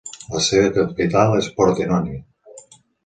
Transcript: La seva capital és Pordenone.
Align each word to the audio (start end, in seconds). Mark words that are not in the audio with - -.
La 0.35 0.39
seva 0.45 0.71
capital 0.77 1.35
és 1.41 1.49
Pordenone. 1.59 2.19